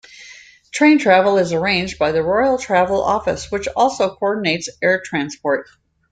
[0.71, 5.69] Train travel is arranged by the Royal Travel Office, which also co-ordinates air transport.